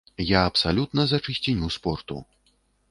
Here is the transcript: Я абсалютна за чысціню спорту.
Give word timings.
Я 0.29 0.39
абсалютна 0.51 1.05
за 1.11 1.21
чысціню 1.25 1.71
спорту. 1.77 2.23